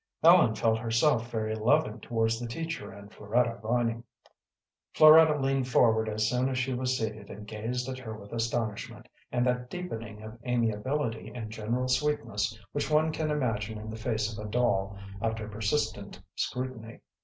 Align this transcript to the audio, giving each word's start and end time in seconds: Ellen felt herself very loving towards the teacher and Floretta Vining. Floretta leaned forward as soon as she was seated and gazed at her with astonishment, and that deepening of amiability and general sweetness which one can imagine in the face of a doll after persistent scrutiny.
Ellen 0.23 0.55
felt 0.55 0.79
herself 0.79 1.29
very 1.29 1.53
loving 1.55 1.99
towards 1.99 2.39
the 2.39 2.47
teacher 2.47 2.91
and 2.91 3.13
Floretta 3.13 3.59
Vining. 3.61 4.03
Floretta 4.93 5.37
leaned 5.39 5.67
forward 5.67 6.09
as 6.09 6.27
soon 6.27 6.49
as 6.49 6.57
she 6.57 6.73
was 6.73 6.97
seated 6.97 7.29
and 7.29 7.45
gazed 7.45 7.87
at 7.87 7.99
her 7.99 8.15
with 8.17 8.33
astonishment, 8.33 9.07
and 9.31 9.45
that 9.45 9.69
deepening 9.69 10.23
of 10.23 10.39
amiability 10.43 11.31
and 11.35 11.51
general 11.51 11.87
sweetness 11.87 12.57
which 12.71 12.89
one 12.89 13.11
can 13.11 13.29
imagine 13.29 13.77
in 13.77 13.91
the 13.91 13.95
face 13.95 14.35
of 14.35 14.43
a 14.43 14.49
doll 14.49 14.97
after 15.21 15.47
persistent 15.47 16.19
scrutiny. 16.35 17.01